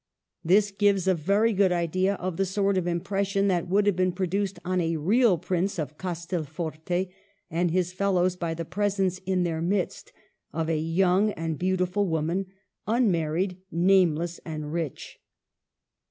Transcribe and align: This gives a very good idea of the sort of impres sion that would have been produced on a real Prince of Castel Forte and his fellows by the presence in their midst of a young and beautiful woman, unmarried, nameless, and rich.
This 0.43 0.71
gives 0.71 1.07
a 1.07 1.13
very 1.13 1.53
good 1.53 1.71
idea 1.71 2.15
of 2.15 2.37
the 2.37 2.43
sort 2.47 2.75
of 2.75 2.85
impres 2.85 3.27
sion 3.27 3.47
that 3.49 3.67
would 3.67 3.85
have 3.85 3.95
been 3.95 4.13
produced 4.13 4.57
on 4.65 4.81
a 4.81 4.97
real 4.97 5.37
Prince 5.37 5.77
of 5.77 5.99
Castel 5.99 6.43
Forte 6.43 7.09
and 7.51 7.69
his 7.69 7.93
fellows 7.93 8.35
by 8.35 8.55
the 8.55 8.65
presence 8.65 9.19
in 9.27 9.43
their 9.43 9.61
midst 9.61 10.11
of 10.51 10.69
a 10.71 10.79
young 10.79 11.29
and 11.33 11.59
beautiful 11.59 12.07
woman, 12.07 12.47
unmarried, 12.87 13.57
nameless, 13.69 14.39
and 14.43 14.73
rich. 14.73 15.19